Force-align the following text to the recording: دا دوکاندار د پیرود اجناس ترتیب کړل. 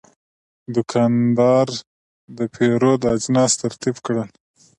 دا 0.03 0.71
دوکاندار 0.75 1.67
د 2.37 2.39
پیرود 2.53 3.01
اجناس 3.15 3.51
ترتیب 3.61 3.95
کړل. 4.05 4.29